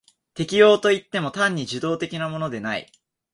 [0.33, 2.91] 適応といっても単に受動的なものでない。